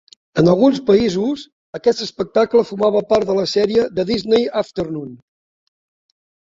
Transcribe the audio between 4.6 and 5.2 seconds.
Afternoon".